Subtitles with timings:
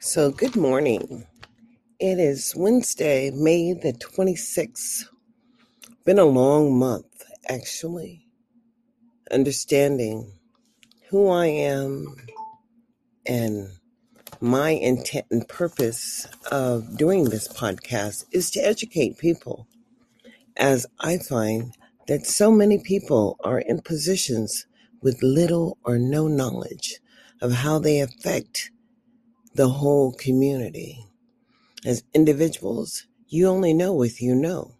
[0.00, 1.26] So, good morning.
[1.98, 5.06] It is Wednesday, May the 26th.
[6.04, 8.28] Been a long month, actually.
[9.32, 10.34] Understanding
[11.08, 12.14] who I am
[13.26, 13.70] and
[14.40, 19.66] my intent and purpose of doing this podcast is to educate people,
[20.56, 21.74] as I find
[22.06, 24.64] that so many people are in positions
[25.02, 27.00] with little or no knowledge
[27.40, 28.70] of how they affect
[29.54, 31.04] the whole community.
[31.84, 34.74] As individuals, you only know what you know.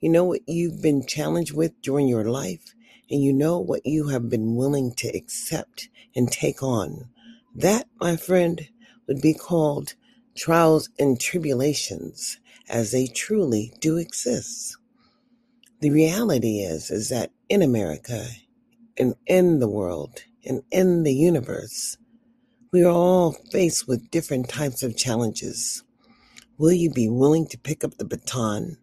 [0.00, 2.74] You know what you've been challenged with during your life,
[3.10, 7.08] and you know what you have been willing to accept and take on.
[7.54, 8.68] That, my friend,
[9.06, 9.94] would be called
[10.34, 12.38] trials and tribulations,
[12.68, 14.76] as they truly do exist.
[15.80, 18.26] The reality is, is that in America
[18.96, 21.96] and in the world and in the universe,
[22.74, 25.84] we are all faced with different types of challenges.
[26.58, 28.78] Will you be willing to pick up the baton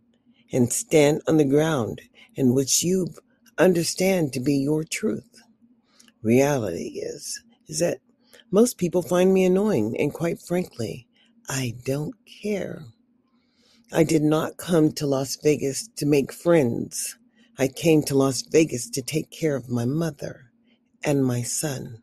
[0.50, 2.00] and stand on the ground
[2.34, 3.10] in which you
[3.58, 5.42] understand to be your truth?
[6.24, 7.98] Reality is is that
[8.50, 11.06] most people find me annoying and quite frankly,
[11.50, 12.86] I don't care.
[13.92, 17.18] I did not come to Las Vegas to make friends.
[17.60, 20.54] I came to Las Vegas to take care of my mother
[21.04, 22.02] and my son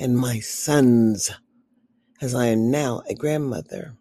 [0.00, 1.30] and my sons
[2.22, 3.96] as I am now a grandmother.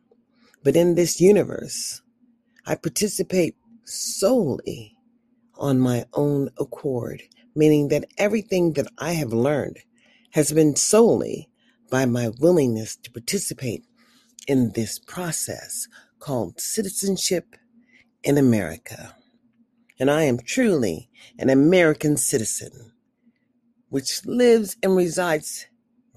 [0.64, 2.02] But in this universe,
[2.66, 4.96] I participate solely
[5.56, 9.80] on my own accord, meaning that everything that I have learned
[10.32, 11.50] has been solely
[11.92, 13.84] by my willingness to participate
[14.48, 15.88] in this process
[16.20, 17.58] called citizenship
[18.24, 19.16] in America.
[20.00, 22.94] And I am truly an American citizen,
[23.90, 25.66] which lives and resides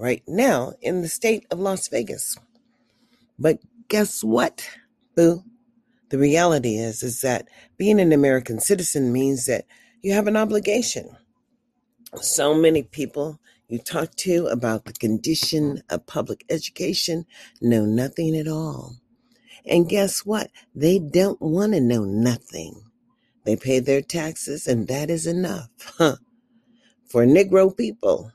[0.02, 2.36] right now in the state of Las Vegas.
[3.38, 4.68] But guess what,
[5.14, 5.44] boo?
[6.08, 7.46] The reality is, is that
[7.78, 9.64] being an American citizen means that
[10.02, 11.16] you have an obligation.
[12.20, 13.38] So many people
[13.68, 17.24] you talk to about the condition of public education
[17.60, 18.96] know nothing at all.
[19.64, 20.50] And guess what?
[20.74, 22.74] They don't want to know nothing.
[23.44, 25.68] They pay their taxes, and that is enough.
[25.96, 26.16] Huh.
[27.08, 28.32] For Negro people,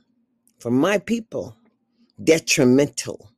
[0.60, 1.57] for my people,
[2.24, 3.32] detrimental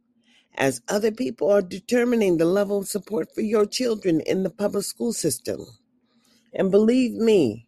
[0.56, 4.84] as other people are determining the level of support for your children in the public
[4.84, 5.66] school system.
[6.54, 7.68] And believe me,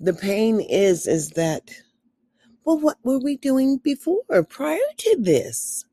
[0.00, 1.70] the pain is is that
[2.64, 5.84] well what were we doing before prior to this?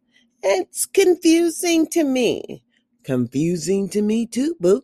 [0.44, 2.64] It's confusing to me.
[3.04, 4.84] Confusing to me too, boo.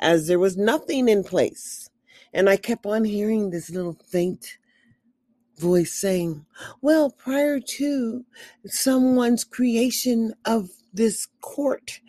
[0.00, 1.88] As there was nothing in place.
[2.32, 4.58] And I kept on hearing this little faint
[5.62, 6.44] voice saying,
[6.82, 8.24] Well, prior to
[8.66, 12.00] someone's creation of this court,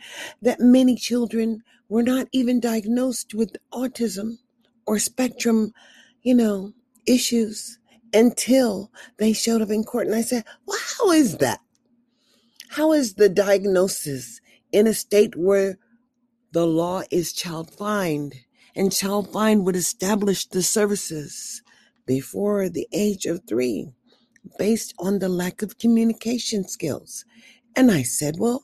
[0.42, 4.40] that many children were not even diagnosed with autism
[4.86, 5.74] or spectrum,
[6.24, 6.74] you know,
[7.06, 7.80] issues
[8.14, 10.08] until they showed up in court.
[10.08, 11.60] And I said, Well, how is that?
[12.70, 14.42] How is the diagnosis
[14.72, 15.78] in a state where
[16.52, 18.36] the law is child find
[18.76, 21.63] and child find would establish the services?
[22.06, 23.90] Before the age of three
[24.58, 27.26] based on the lack of communication skills.
[27.76, 28.64] And I said, Well,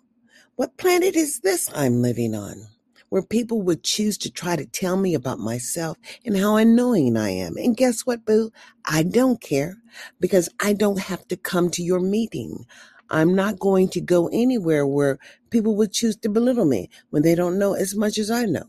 [0.56, 2.68] what planet is this I'm living on?
[3.10, 7.32] Where people would choose to try to tell me about myself and how annoying I
[7.32, 7.58] am.
[7.58, 8.52] And guess what, boo?
[8.86, 9.78] I don't care
[10.20, 12.66] because I don't have to come to your meeting.
[13.10, 15.18] I'm not going to go anywhere where
[15.50, 18.66] people would choose to belittle me when they don't know as much as I know.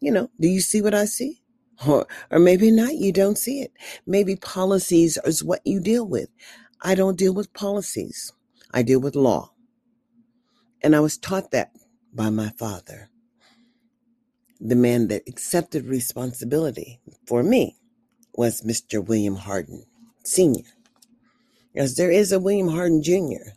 [0.00, 1.42] You know, do you see what I see?
[1.86, 3.72] Or, or maybe not, you don't see it.
[4.06, 6.28] Maybe policies is what you deal with.
[6.82, 8.32] I don't deal with policies,
[8.72, 9.52] I deal with law.
[10.82, 11.72] And I was taught that
[12.12, 13.10] by my father,
[14.60, 17.76] the man that accepted responsibility for me
[18.34, 19.04] was Mr.
[19.04, 19.84] William Harden
[20.24, 20.64] Sr.
[21.76, 23.52] As there is a William Harden Jr.,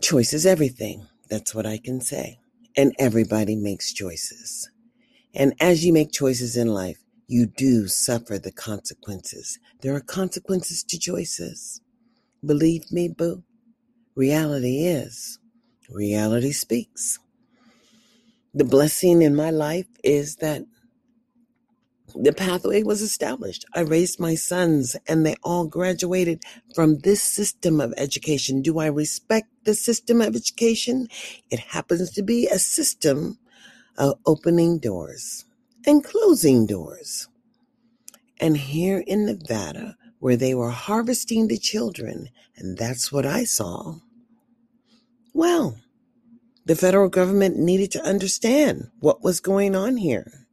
[0.00, 1.06] choice is everything.
[1.28, 2.38] That's what I can say.
[2.76, 4.70] And everybody makes choices.
[5.36, 6.96] And as you make choices in life,
[7.28, 9.58] you do suffer the consequences.
[9.82, 11.82] There are consequences to choices.
[12.44, 13.42] Believe me, boo.
[14.14, 15.38] Reality is.
[15.90, 17.18] Reality speaks.
[18.54, 20.64] The blessing in my life is that
[22.14, 23.66] the pathway was established.
[23.74, 26.42] I raised my sons and they all graduated
[26.74, 28.62] from this system of education.
[28.62, 31.08] Do I respect the system of education?
[31.50, 33.38] It happens to be a system
[33.98, 35.46] of opening doors
[35.86, 37.28] and closing doors.
[38.40, 43.96] And here in Nevada, where they were harvesting the children, and that's what I saw,
[45.34, 45.78] Well,
[46.66, 50.46] the federal government needed to understand what was going on here.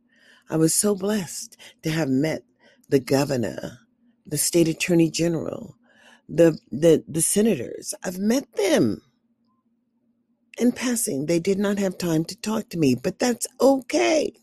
[0.50, 2.44] I was so blessed to have met
[2.90, 3.80] the governor,
[4.26, 5.78] the state attorney general,
[6.30, 7.96] the the, the senators.
[8.04, 9.02] I've met them.
[10.58, 14.34] In passing, they did not have time to talk to me, but that's okay.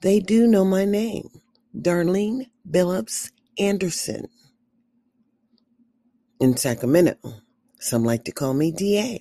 [0.00, 1.28] They do know my name,
[1.76, 4.28] Darlene Billups Anderson.
[6.40, 7.16] In Sacramento,
[7.80, 9.20] some like to call me DA.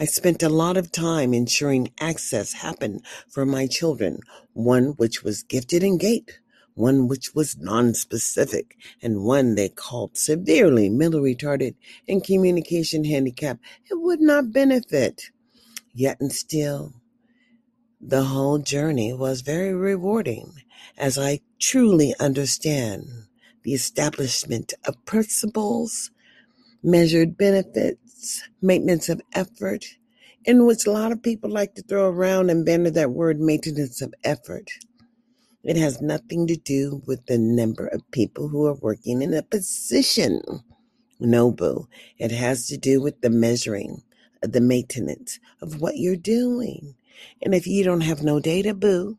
[0.00, 4.20] I spent a lot of time ensuring access happened for my children,
[4.54, 6.38] one which was gifted in GATE,
[6.78, 11.74] one which was non-specific, and one they called severely mentally retarded
[12.08, 13.58] and communication handicap.
[13.90, 15.30] It would not benefit.
[15.94, 16.94] Yet and still,
[18.00, 20.52] the whole journey was very rewarding
[20.96, 23.06] as I truly understand
[23.64, 26.10] the establishment of principles,
[26.82, 29.84] measured benefits, maintenance of effort,
[30.44, 34.00] in which a lot of people like to throw around and banner that word maintenance
[34.00, 34.70] of effort.
[35.64, 39.42] It has nothing to do with the number of people who are working in a
[39.42, 40.40] position.
[41.20, 41.88] No, boo.
[42.16, 44.02] It has to do with the measuring
[44.42, 46.94] the maintenance of what you're doing.
[47.42, 49.18] And if you don't have no data, boo,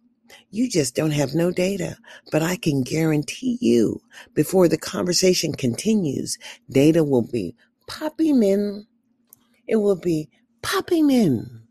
[0.51, 1.97] you just don't have no data.
[2.31, 4.01] But I can guarantee you,
[4.33, 6.37] before the conversation continues,
[6.69, 7.55] data will be
[7.87, 8.85] popping in.
[9.67, 10.29] It will be
[10.61, 11.63] popping in.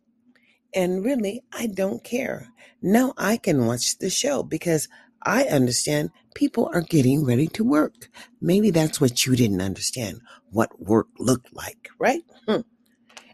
[0.74, 2.48] And really, I don't care.
[2.82, 4.88] Now I can watch the show because
[5.22, 8.08] I understand people are getting ready to work.
[8.40, 10.20] Maybe that's what you didn't understand
[10.50, 12.22] what work looked like, right?
[12.46, 12.60] Hmm.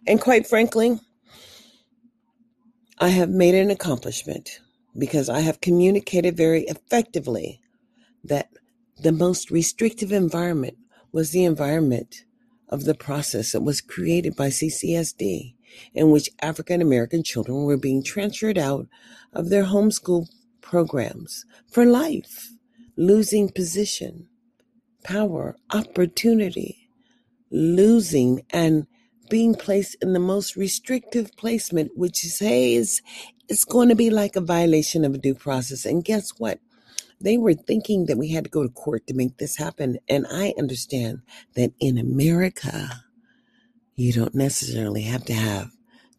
[0.06, 0.98] And quite frankly,
[2.98, 4.60] I have made an accomplishment
[4.96, 7.60] because I have communicated very effectively
[8.22, 8.48] that
[8.96, 10.78] the most restrictive environment
[11.12, 12.24] was the environment
[12.68, 15.53] of the process that was created by CCSD,
[15.92, 18.86] in which African American children were being transferred out
[19.32, 20.28] of their homeschool
[20.60, 22.50] programs for life,
[22.96, 24.28] losing position,
[25.02, 26.88] power, opportunity,
[27.50, 28.86] losing and
[29.30, 33.00] being placed in the most restrictive placement, which says
[33.48, 35.84] it's going to be like a violation of a due process.
[35.84, 36.58] And guess what?
[37.20, 39.98] They were thinking that we had to go to court to make this happen.
[40.08, 41.22] And I understand
[41.54, 43.03] that in America,
[43.96, 45.70] you don't necessarily have to have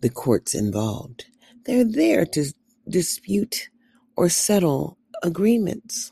[0.01, 1.25] the courts involved.
[1.65, 2.53] They're there to
[2.87, 3.69] dispute
[4.15, 6.11] or settle agreements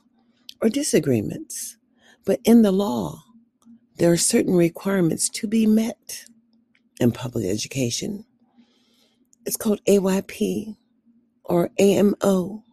[0.61, 1.77] or disagreements.
[2.25, 3.23] But in the law,
[3.97, 6.25] there are certain requirements to be met
[6.99, 8.25] in public education.
[9.45, 10.75] It's called AYP
[11.43, 12.63] or AMO.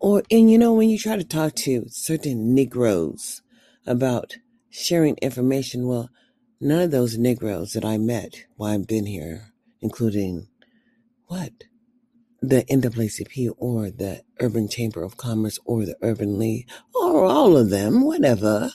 [0.00, 3.42] Or, and you know, when you try to talk to certain Negroes
[3.86, 4.36] about
[4.70, 6.10] sharing information, well,
[6.60, 10.48] none of those Negroes that I met while I've been here, including
[11.26, 11.52] what?
[12.40, 17.70] The NAACP or the Urban Chamber of Commerce or the Urban League or all of
[17.70, 18.70] them, whatever.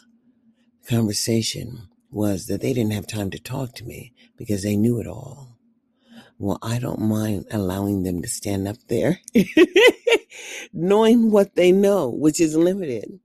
[0.87, 5.07] Conversation was that they didn't have time to talk to me because they knew it
[5.07, 5.57] all.
[6.37, 9.21] Well, I don't mind allowing them to stand up there,
[10.73, 13.19] knowing what they know, which is limited,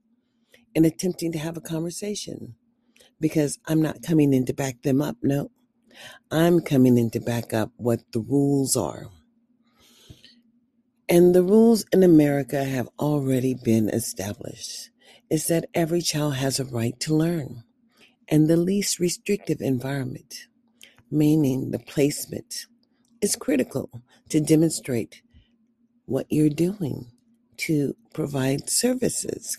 [0.73, 2.55] and attempting to have a conversation
[3.19, 5.17] because I'm not coming in to back them up.
[5.21, 5.51] No,
[6.31, 9.07] I'm coming in to back up what the rules are.
[11.07, 14.91] And the rules in America have already been established.
[15.29, 17.63] Is that every child has a right to learn
[18.27, 20.47] and the least restrictive environment,
[21.11, 22.67] meaning the placement,
[23.21, 23.89] is critical
[24.29, 25.21] to demonstrate
[26.05, 27.07] what you're doing
[27.57, 29.57] to provide services.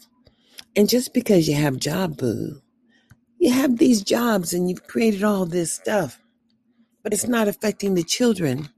[0.74, 2.62] And just because you have job boo,
[3.40, 6.20] you have these jobs and you've created all this stuff,
[7.02, 8.68] but it's not affecting the children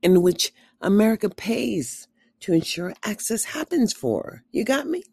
[0.00, 2.08] in which America pays
[2.40, 4.42] to ensure access happens for.
[4.52, 5.04] You got me?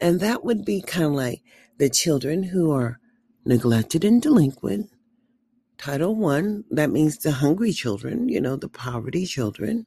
[0.00, 1.42] And that would be kind of like
[1.76, 2.98] the children who are
[3.44, 4.90] neglected and delinquent.
[5.76, 9.84] Title One, that means the hungry children, you know, the poverty children.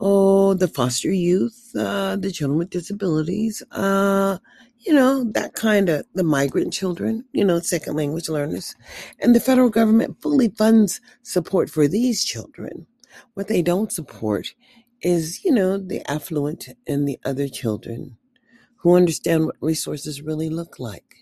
[0.00, 4.38] Oh, the foster youth, uh, the children with disabilities, uh,
[4.84, 8.74] you know, that kind of the migrant children, you know, second language learners.
[9.20, 12.86] And the federal government fully funds support for these children.
[13.34, 14.54] What they don't support
[15.00, 18.16] is, you know, the affluent and the other children
[18.78, 21.14] who understand what resources really look like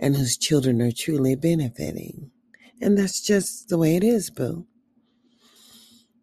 [0.00, 2.30] and whose children are truly benefiting.
[2.80, 4.66] And that's just the way it is, boo.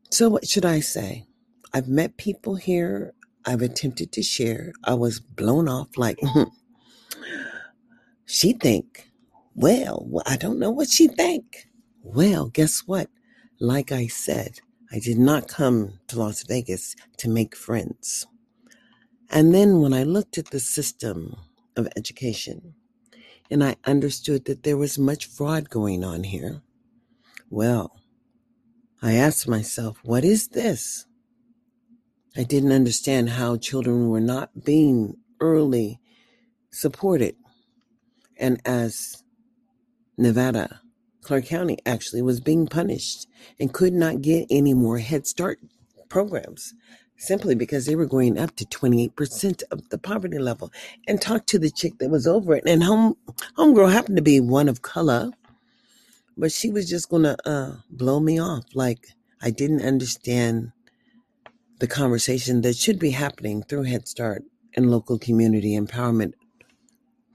[0.09, 1.25] So, what should I say?
[1.73, 3.13] I've met people here.
[3.45, 4.73] I've attempted to share.
[4.83, 6.19] I was blown off like,
[8.31, 9.11] she think,
[9.55, 11.67] well, I don't know what she think.
[12.01, 13.09] Well, guess what?
[13.59, 18.25] Like I said, I did not come to Las Vegas to make friends.
[19.29, 21.35] And then when I looked at the system
[21.75, 22.73] of education
[23.49, 26.61] and I understood that there was much fraud going on here,
[27.49, 27.99] well,
[29.01, 31.05] I asked myself, what is this?
[32.37, 35.99] I didn't understand how children were not being early
[36.71, 37.35] supported.
[38.41, 39.23] And as
[40.17, 40.81] Nevada,
[41.21, 43.27] Clark County actually was being punished
[43.59, 45.59] and could not get any more Head Start
[46.09, 46.73] programs
[47.17, 50.73] simply because they were going up to 28% of the poverty level.
[51.07, 52.63] And talked to the chick that was over it.
[52.65, 53.15] And home
[53.57, 55.31] homegirl happened to be one of color,
[56.35, 58.65] but she was just gonna uh, blow me off.
[58.73, 60.71] Like I didn't understand
[61.79, 64.43] the conversation that should be happening through Head Start
[64.75, 66.33] and local community empowerment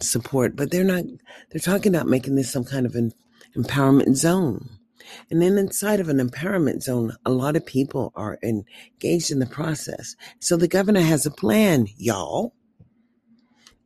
[0.01, 1.05] support, but they're not,
[1.51, 3.13] they're talking about making this some kind of an
[3.57, 4.69] empowerment zone.
[5.31, 9.47] And then inside of an empowerment zone, a lot of people are engaged in the
[9.47, 10.17] process.
[10.41, 12.55] So the governor has a plan, y'all.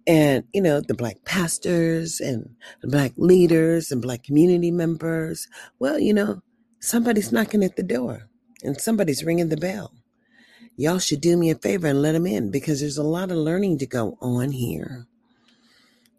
[0.06, 5.46] And, you know, the black pastors and the black leaders and black community members,
[5.78, 6.42] well, you know,
[6.80, 8.28] somebody's knocking at the door
[8.64, 9.92] and somebody's ringing the bell.
[10.76, 13.36] Y'all should do me a favor and let them in because there's a lot of
[13.36, 15.06] learning to go on here.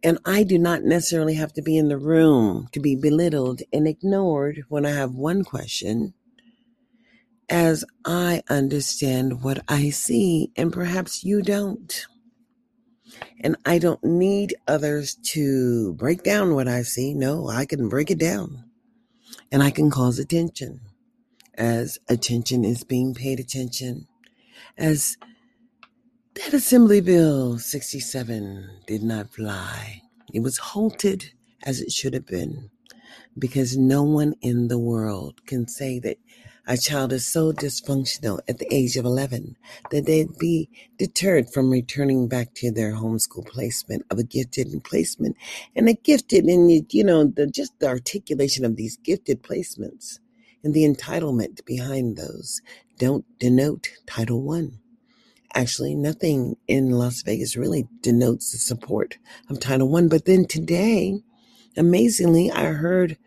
[0.03, 3.87] And I do not necessarily have to be in the room to be belittled and
[3.87, 6.13] ignored when I have one question,
[7.49, 12.07] as I understand what I see, and perhaps you don't.
[13.41, 17.13] And I don't need others to break down what I see.
[17.13, 18.65] No, I can break it down
[19.51, 20.81] and I can cause attention
[21.55, 24.07] as attention is being paid attention,
[24.77, 25.17] as
[26.35, 30.01] that Assembly Bill 67 did not fly.
[30.33, 31.33] It was halted
[31.63, 32.69] as it should have been
[33.37, 36.17] because no one in the world can say that
[36.67, 39.57] a child is so dysfunctional at the age of 11
[39.91, 45.35] that they'd be deterred from returning back to their homeschool placement of a gifted placement
[45.75, 50.19] and a gifted and you know the just the articulation of these gifted placements
[50.63, 52.61] and the entitlement behind those
[52.99, 54.80] don't denote title one
[55.53, 59.17] Actually, nothing in Las Vegas really denotes the support
[59.49, 60.07] of Title One.
[60.07, 61.21] But then today,
[61.75, 63.17] amazingly, I heard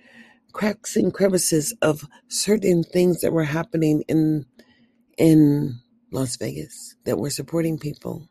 [0.53, 4.47] cracks and crevices of certain things that were happening in
[5.19, 8.29] in Las Vegas that were supporting people.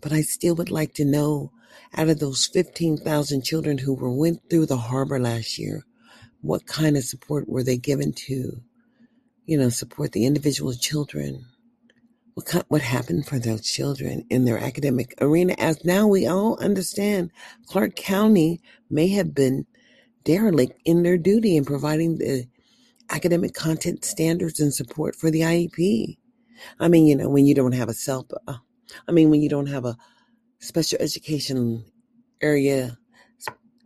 [0.00, 1.52] But I still would like to know
[1.94, 5.84] out of those 15,000 children who were went through the harbor last year,
[6.40, 8.60] what kind of support were they given to,
[9.46, 11.46] you know, support the individual children?
[12.34, 15.54] What, what happened for those children in their academic arena.
[15.58, 17.30] As now we all understand,
[17.66, 19.66] Clark County may have been
[20.24, 22.46] derelict in their duty in providing the
[23.10, 26.18] academic content standards and support for the IEP.
[26.78, 28.54] I mean, you know, when you don't have a self, uh,
[29.08, 29.96] I mean, when you don't have a
[30.60, 31.84] special education
[32.40, 32.98] area,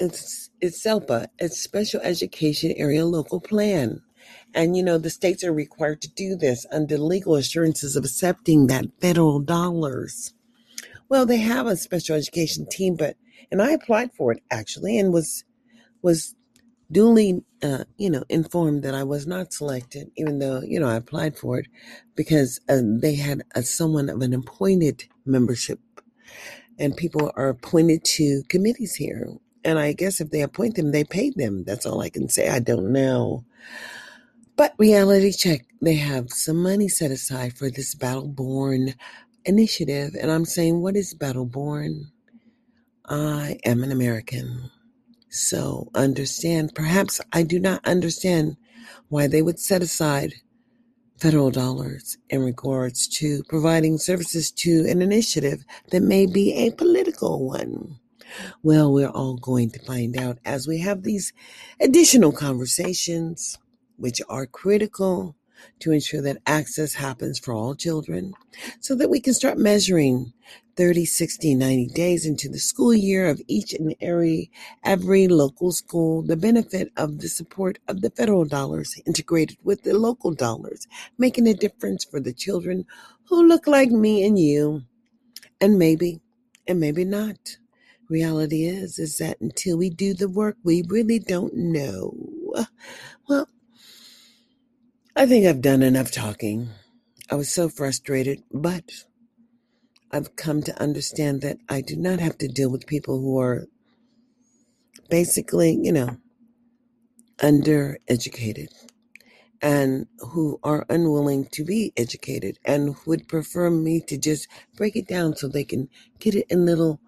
[0.00, 4.02] it's, it's SELPA, it's Special Education Area Local Plan.
[4.54, 8.66] And, you know, the states are required to do this under legal assurances of accepting
[8.66, 10.34] that federal dollars.
[11.08, 13.16] Well, they have a special education team, but,
[13.50, 15.44] and I applied for it actually and was,
[16.02, 16.34] was
[16.90, 20.96] duly, uh, you know, informed that I was not selected, even though, you know, I
[20.96, 21.66] applied for it
[22.14, 25.80] because uh, they had a, someone of an appointed membership
[26.78, 29.28] and people are appointed to committees here.
[29.64, 31.64] And I guess if they appoint them, they pay them.
[31.64, 32.48] That's all I can say.
[32.48, 33.44] I don't know.
[34.56, 38.94] But reality check, they have some money set aside for this Battle Born
[39.44, 40.14] initiative.
[40.20, 42.12] And I'm saying, what is Battle Born?
[43.06, 44.70] I am an American.
[45.28, 48.56] So understand, perhaps I do not understand
[49.08, 50.34] why they would set aside
[51.18, 57.44] federal dollars in regards to providing services to an initiative that may be a political
[57.44, 57.98] one.
[58.62, 61.32] Well, we're all going to find out as we have these
[61.80, 63.58] additional conversations
[63.96, 65.36] which are critical
[65.80, 68.34] to ensure that access happens for all children
[68.80, 70.32] so that we can start measuring
[70.76, 74.50] 30, 60, 90 days into the school year of each and every,
[74.82, 79.94] every local school, the benefit of the support of the federal dollars integrated with the
[79.94, 80.86] local dollars,
[81.16, 82.84] making a difference for the children
[83.28, 84.82] who look like me and you,
[85.60, 86.20] and maybe,
[86.66, 87.56] and maybe not.
[88.10, 92.14] Reality is, is that until we do the work, we really don't know.
[93.28, 93.48] Well,
[95.16, 96.70] I think I've done enough talking.
[97.30, 99.04] I was so frustrated, but
[100.10, 103.68] I've come to understand that I do not have to deal with people who are
[105.08, 106.16] basically, you know,
[107.38, 108.70] undereducated
[109.62, 115.06] and who are unwilling to be educated and would prefer me to just break it
[115.06, 116.98] down so they can get it in little,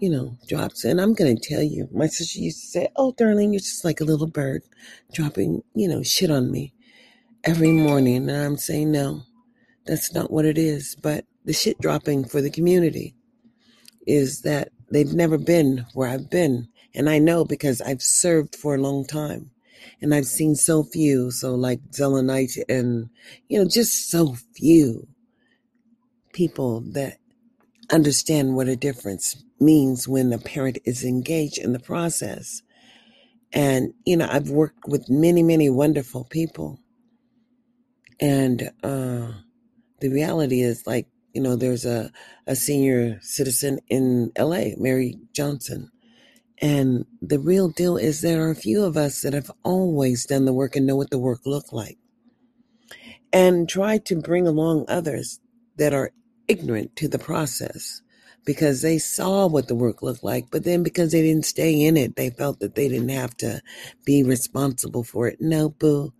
[0.00, 0.84] you know, drops.
[0.84, 3.84] And I'm going to tell you, my sister used to say, Oh, darling, you're just
[3.84, 4.62] like a little bird
[5.12, 6.72] dropping, you know, shit on me
[7.44, 8.28] every morning.
[8.28, 9.22] And I'm saying, No,
[9.86, 10.96] that's not what it is.
[11.00, 13.14] But the shit dropping for the community
[14.06, 16.68] is that they've never been where I've been.
[16.94, 19.50] And I know because I've served for a long time
[20.00, 21.30] and I've seen so few.
[21.30, 23.08] So, like Zelenite, and,
[23.48, 25.08] you know, just so few
[26.32, 27.18] people that
[27.90, 32.62] understand what a difference means when a parent is engaged in the process.
[33.52, 36.80] And, you know, I've worked with many, many wonderful people.
[38.22, 39.32] And uh,
[40.00, 42.12] the reality is, like, you know, there's a,
[42.46, 45.90] a senior citizen in LA, Mary Johnson.
[46.62, 50.46] And the real deal is there are a few of us that have always done
[50.46, 51.98] the work and know what the work looked like
[53.32, 55.40] and try to bring along others
[55.78, 56.12] that are
[56.48, 58.02] ignorant to the process
[58.46, 61.96] because they saw what the work looked like, but then because they didn't stay in
[61.96, 63.62] it, they felt that they didn't have to
[64.06, 65.38] be responsible for it.
[65.40, 66.12] No, boo.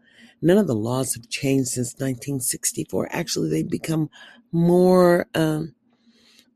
[0.43, 3.09] None of the laws have changed since 1964.
[3.11, 4.11] Actually, they've become
[4.51, 5.75] more um,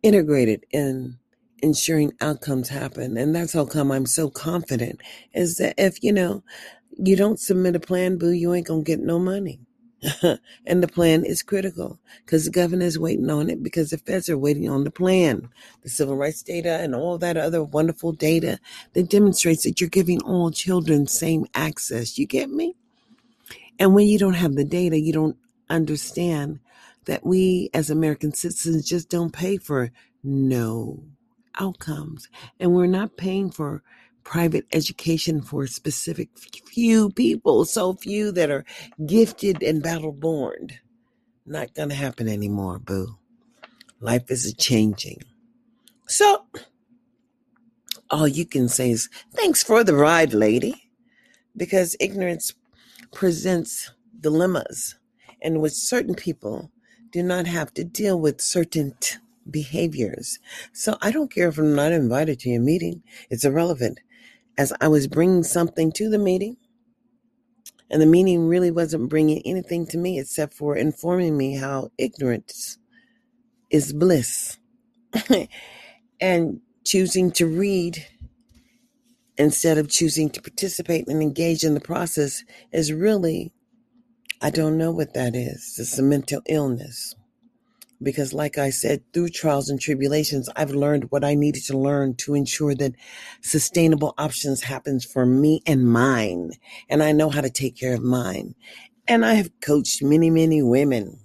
[0.03, 1.19] integrated in
[1.63, 3.17] ensuring outcomes happen.
[3.17, 5.01] And that's how come I'm so confident
[5.33, 6.43] is that if, you know,
[6.99, 9.61] you don't submit a plan, boo, you ain't going to get no money.
[10.67, 14.29] and the plan is critical because the governor is waiting on it because the feds
[14.29, 15.49] are waiting on the plan,
[15.83, 18.59] the civil rights data, and all that other wonderful data
[18.93, 22.19] that demonstrates that you're giving all children same access.
[22.19, 22.77] You get me?
[23.79, 25.37] And when you don't have the data, you don't
[25.69, 26.61] understand
[27.05, 29.91] that we as American citizens just don't pay for
[30.23, 31.05] no
[31.59, 32.29] outcomes.
[32.59, 33.83] And we're not paying for
[34.25, 36.29] private education for specific
[36.67, 38.65] few people, so few that are
[39.07, 40.71] gifted and battle born.
[41.47, 43.17] Not going to happen anymore, boo.
[44.01, 45.23] Life is changing.
[46.09, 46.45] So,
[48.11, 50.91] all you can say is, thanks for the ride, lady.
[51.57, 52.53] Because ignorance
[53.13, 53.91] presents
[54.21, 54.97] dilemmas,
[55.43, 56.71] and with certain people,
[57.11, 59.17] do not have to deal with certain t-
[59.51, 60.39] behaviors.
[60.73, 63.03] So I don't care if I'm not invited to your meeting.
[63.31, 64.01] It's irrelevant.
[64.59, 66.57] As I was bringing something to the meeting,
[67.91, 72.79] and the meeting really wasn't bringing anything to me except for informing me how ignorance
[73.71, 74.59] is bliss.
[76.21, 78.07] and choosing to read
[79.39, 83.53] instead of choosing to participate and engage in the process is really,
[84.41, 85.77] I don't know what that is.
[85.79, 87.15] It's a mental illness.
[88.03, 92.15] Because, like I said, through trials and tribulations, I've learned what I needed to learn
[92.17, 92.93] to ensure that
[93.41, 96.51] sustainable options happens for me and mine.
[96.91, 98.55] And I know how to take care of mine.
[99.09, 101.21] And I have coached many, many women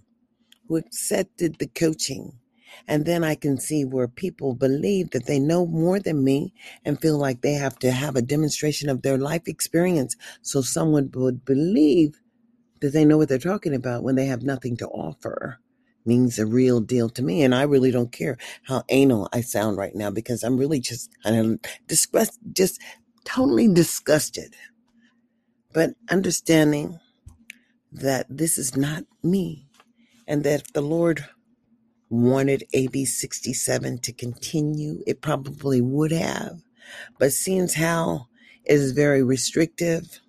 [0.67, 2.39] who accepted the coaching.
[2.87, 6.99] And then I can see where people believe that they know more than me and
[6.99, 11.45] feel like they have to have a demonstration of their life experience so someone would
[11.45, 12.19] believe
[12.81, 15.59] that they know what they're talking about when they have nothing to offer
[16.05, 17.43] means a real deal to me.
[17.43, 21.11] And I really don't care how anal I sound right now because I'm really just
[21.23, 22.81] of disgust, just
[23.23, 24.55] totally disgusted.
[25.73, 26.99] But understanding
[27.91, 29.67] that this is not me
[30.27, 31.25] and that the Lord
[32.11, 36.59] wanted AB 67 to continue, it probably would have.
[37.17, 38.27] But seeing how
[38.65, 40.19] it is very restrictive,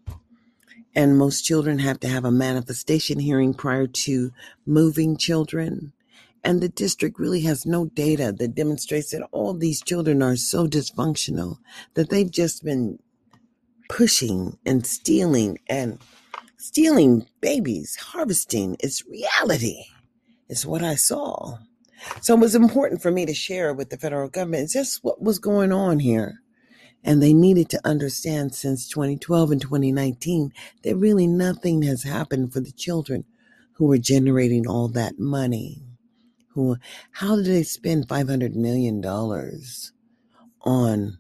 [0.95, 4.31] and most children have to have a manifestation hearing prior to
[4.64, 5.92] moving children.
[6.45, 10.66] And the district really has no data that demonstrates that all these children are so
[10.66, 11.59] dysfunctional
[11.95, 12.99] that they've just been
[13.88, 15.99] pushing and stealing and
[16.59, 18.77] stealing babies, harvesting.
[18.81, 19.85] It's reality.
[20.49, 21.59] It's what I saw.
[22.21, 25.38] So it was important for me to share with the federal government just what was
[25.38, 26.41] going on here.
[27.05, 30.53] And they needed to understand since 2012 and 2019
[30.85, 33.25] that really nothing has happened for the children
[33.75, 35.83] who were generating all that money.
[36.55, 36.77] Who,
[37.12, 39.05] how did they spend $500 million
[40.61, 41.19] on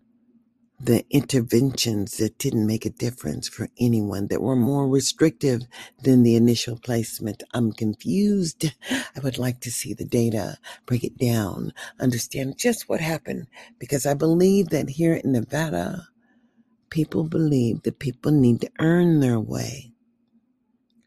[0.82, 5.62] the interventions that didn't make a difference for anyone that were more restrictive
[6.02, 7.44] than the initial placement.
[7.54, 8.74] I'm confused.
[8.90, 13.46] I would like to see the data, break it down, understand just what happened
[13.78, 16.08] because I believe that here in Nevada,
[16.90, 19.92] people believe that people need to earn their way.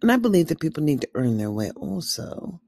[0.01, 2.61] And I believe that people need to earn their way also.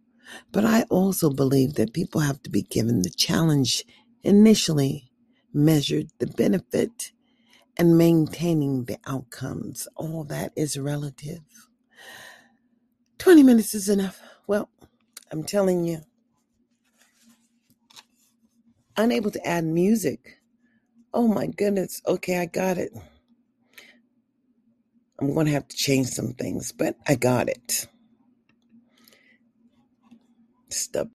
[0.52, 3.86] But I also believe that people have to be given the challenge
[4.24, 5.07] initially
[5.53, 7.12] measured the benefit
[7.77, 9.88] and maintaining the outcomes.
[9.95, 11.41] All that is relative.
[13.19, 14.21] 20 minutes is enough.
[14.47, 14.69] Well,
[15.31, 16.01] I'm telling you,
[18.97, 20.39] unable to add music.
[21.13, 22.01] Oh my goodness.
[22.07, 22.93] Okay, I got it.
[25.19, 27.88] I'm going to have to change some things, but I got it.
[30.69, 31.05] Stop.